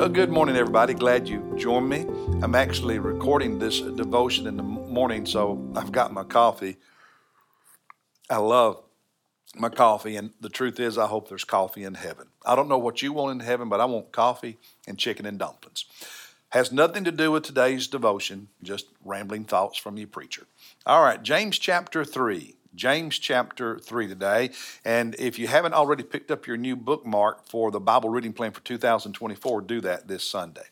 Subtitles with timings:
[0.00, 0.94] Well, good morning, everybody.
[0.94, 2.06] Glad you joined me.
[2.42, 6.78] I'm actually recording this devotion in the morning, so I've got my coffee.
[8.30, 8.82] I love
[9.54, 12.28] my coffee, and the truth is, I hope there's coffee in heaven.
[12.46, 14.56] I don't know what you want in heaven, but I want coffee
[14.88, 15.84] and chicken and dumplings.
[16.48, 20.46] Has nothing to do with today's devotion, just rambling thoughts from you, preacher.
[20.86, 22.54] All right, James chapter 3.
[22.74, 24.50] James chapter 3 today.
[24.84, 28.52] And if you haven't already picked up your new bookmark for the Bible reading plan
[28.52, 30.66] for 2024, do that this Sunday.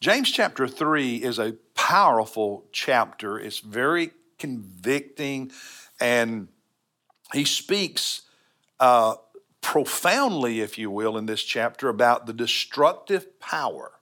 [0.00, 3.38] James chapter 3 is a powerful chapter.
[3.38, 5.50] It's very convicting,
[6.00, 6.48] and
[7.32, 8.22] he speaks
[8.78, 9.16] uh,
[9.60, 13.92] profoundly, if you will, in this chapter about the destructive power,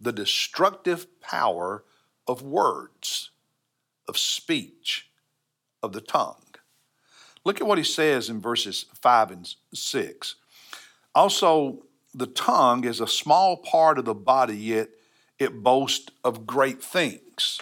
[0.00, 1.84] the destructive power
[2.28, 3.30] of words,
[4.06, 5.10] of speech,
[5.82, 6.49] of the tongue.
[7.44, 10.34] Look at what he says in verses 5 and 6.
[11.14, 14.90] Also, the tongue is a small part of the body, yet
[15.38, 17.60] it boasts of great things.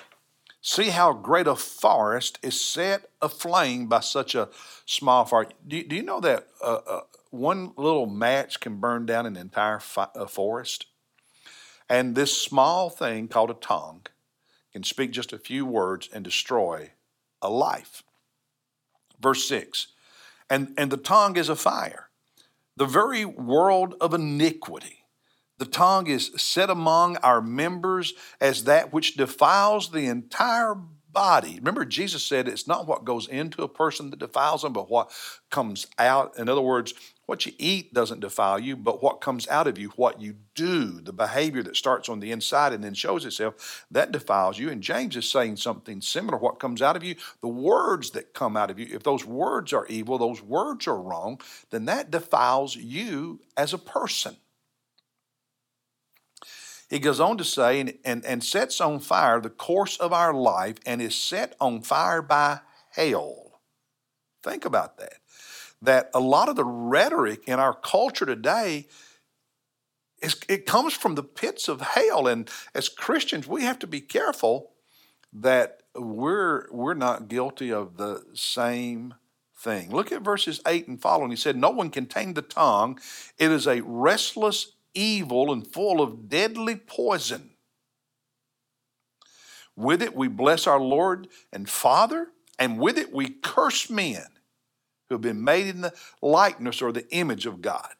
[0.60, 4.48] See how great a forest is set aflame by such a
[4.84, 5.46] small fire.
[5.66, 9.78] Do, do you know that uh, uh, one little match can burn down an entire
[9.78, 10.86] fi- forest?
[11.88, 14.06] And this small thing called a tongue
[14.72, 16.90] can speak just a few words and destroy
[17.40, 18.02] a life.
[19.20, 19.88] Verse 6
[20.50, 22.08] and, and the tongue is a fire,
[22.76, 25.04] the very world of iniquity.
[25.58, 30.76] The tongue is set among our members as that which defiles the entire
[31.10, 31.56] body.
[31.56, 35.10] Remember, Jesus said it's not what goes into a person that defiles them, but what
[35.50, 36.38] comes out.
[36.38, 36.94] In other words,
[37.28, 40.98] what you eat doesn't defile you, but what comes out of you, what you do,
[40.98, 44.70] the behavior that starts on the inside and then shows itself, that defiles you.
[44.70, 46.38] And James is saying something similar.
[46.38, 49.74] What comes out of you, the words that come out of you, if those words
[49.74, 54.34] are evil, those words are wrong, then that defiles you as a person.
[56.88, 60.32] He goes on to say, and, and, and sets on fire the course of our
[60.32, 62.60] life and is set on fire by
[62.92, 63.47] hell.
[64.48, 65.14] Think about that
[65.80, 68.86] that a lot of the rhetoric in our culture today
[70.20, 74.00] is it comes from the pits of hell and as Christians we have to be
[74.00, 74.70] careful
[75.32, 79.14] that we're we're not guilty of the same
[79.56, 79.90] thing.
[79.90, 81.30] Look at verses 8 and following.
[81.30, 82.98] He said, No one can tame the tongue.
[83.38, 87.50] It is a restless evil and full of deadly poison.
[89.76, 92.28] With it we bless our Lord and Father,
[92.58, 94.26] and with it we curse men
[95.08, 97.94] who have been made in the likeness or the image of God.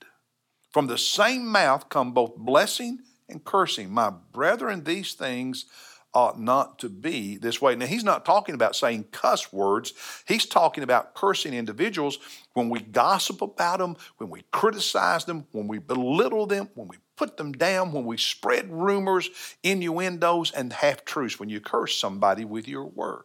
[0.71, 3.91] From the same mouth come both blessing and cursing.
[3.91, 5.67] My brethren, these things
[6.15, 7.77] ought not to be this way.
[7.77, 9.93] Now, he's not talking about saying cuss words.
[10.27, 12.19] He's talking about cursing individuals
[12.55, 16.97] when we gossip about them, when we criticize them, when we belittle them, when we
[17.17, 19.29] put them down, when we spread rumors,
[19.63, 23.25] innuendos, and half truths, when you curse somebody with your words.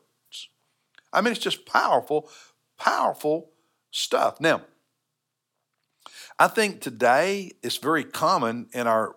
[1.14, 2.30] I mean, it's just powerful,
[2.78, 3.53] powerful
[3.94, 4.42] stuff.
[4.42, 4.62] Now,
[6.40, 9.16] I think today it's very common in our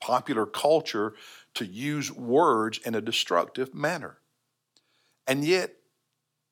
[0.00, 1.14] popular culture
[1.54, 4.18] to use words in a destructive manner.
[5.26, 5.74] And yet,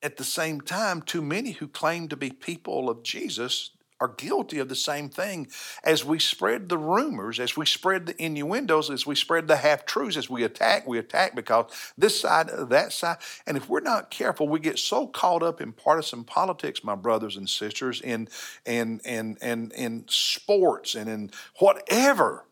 [0.02, 3.70] at the same time, too many who claim to be people of Jesus
[4.02, 5.46] are guilty of the same thing
[5.84, 9.86] as we spread the rumors, as we spread the innuendos, as we spread the half
[9.86, 13.18] truths, as we attack, we attack because this side, uh, that side.
[13.46, 17.36] And if we're not careful, we get so caught up in partisan politics, my brothers
[17.36, 18.28] and sisters, in
[18.66, 21.30] in in in, in sports and in
[21.60, 22.44] whatever,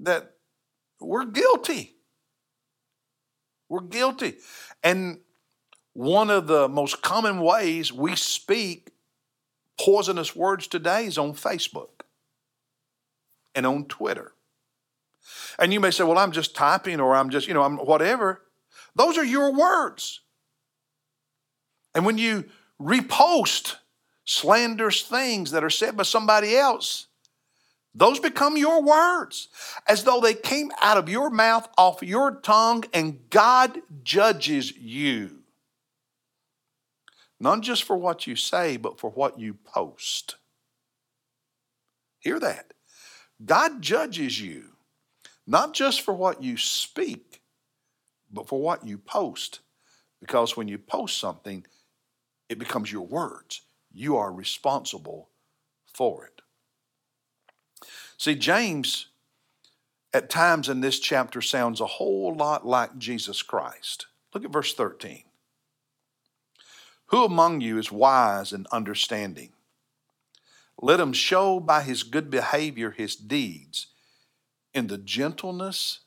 [0.00, 0.32] that
[1.00, 1.94] we're guilty.
[3.68, 4.38] We're guilty.
[4.82, 5.20] And
[5.92, 8.90] one of the most common ways we speak
[9.78, 12.02] poisonous words today is on Facebook
[13.54, 14.32] and on Twitter.
[15.58, 18.42] And you may say, well, I'm just typing or I'm just, you know, I'm whatever.
[18.94, 20.20] Those are your words.
[21.94, 22.44] And when you
[22.80, 23.76] repost
[24.24, 27.06] slanderous things that are said by somebody else,
[27.94, 29.48] those become your words
[29.88, 35.37] as though they came out of your mouth, off your tongue, and God judges you.
[37.40, 40.36] Not just for what you say, but for what you post.
[42.18, 42.74] Hear that.
[43.44, 44.72] God judges you
[45.48, 47.40] not just for what you speak,
[48.30, 49.60] but for what you post.
[50.20, 51.64] Because when you post something,
[52.50, 53.62] it becomes your words.
[53.90, 55.30] You are responsible
[55.86, 56.42] for it.
[58.18, 59.06] See, James,
[60.12, 64.06] at times in this chapter, sounds a whole lot like Jesus Christ.
[64.34, 65.22] Look at verse 13.
[67.08, 69.52] Who among you is wise and understanding?
[70.80, 73.88] Let him show by his good behavior his deeds.
[74.74, 76.00] in the gentleness,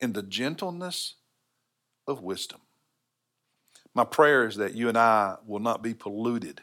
[0.00, 1.16] in the gentleness
[2.06, 2.60] of wisdom.
[3.94, 6.62] My prayer is that you and I will not be polluted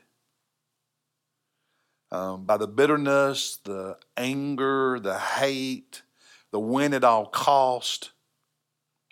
[2.12, 6.03] um, by the bitterness, the anger, the hate,
[6.51, 8.12] the win at all cost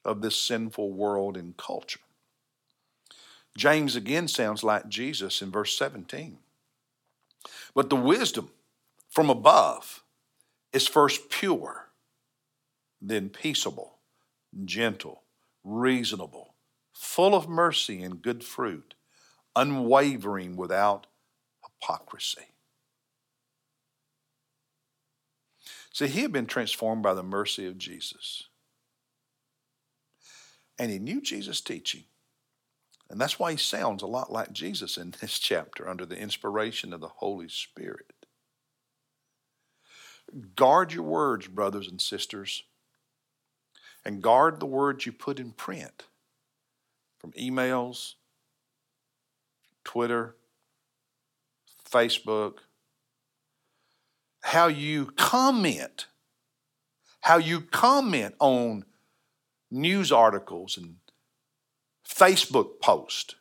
[0.06, 2.00] of this sinful world and culture.
[3.58, 6.38] James again sounds like Jesus in verse 17.
[7.74, 8.50] But the wisdom
[9.10, 10.04] from above
[10.74, 11.88] is first pure,
[13.02, 14.00] then peaceable,
[14.66, 15.24] gentle,
[15.64, 16.54] reasonable,
[16.94, 18.94] full of mercy and good fruit,
[19.56, 21.08] unwavering without
[21.64, 22.48] hypocrisy.
[25.94, 28.50] See, he had been transformed by the mercy of Jesus.
[30.78, 32.04] And he knew Jesus' teaching.
[33.10, 36.94] And that's why he sounds a lot like Jesus in this chapter under the inspiration
[36.94, 38.12] of the Holy Spirit.
[40.56, 42.64] Guard your words, brothers and sisters,
[44.04, 46.06] and guard the words you put in print
[47.20, 48.14] from emails,
[49.84, 50.36] Twitter,
[51.90, 52.58] Facebook,
[54.42, 56.08] how you comment,
[57.22, 58.86] how you comment on
[59.72, 60.98] news articles and
[62.08, 63.36] Facebook post.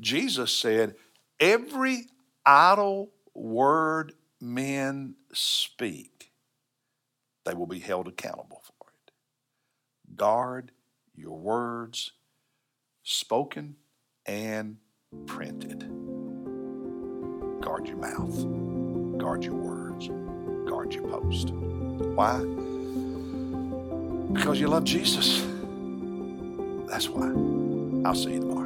[0.00, 0.96] Jesus said,
[1.40, 2.06] Every
[2.44, 6.30] idle word men speak,
[7.44, 9.12] they will be held accountable for it.
[10.16, 10.72] Guard
[11.14, 12.12] your words,
[13.02, 13.76] spoken
[14.26, 14.78] and
[15.26, 15.80] printed.
[17.60, 20.08] Guard your mouth, guard your words,
[20.68, 21.50] guard your post.
[21.50, 22.38] Why?
[24.32, 25.53] Because you love Jesus.
[26.94, 27.26] That's why.
[28.08, 28.63] I'll see you tomorrow.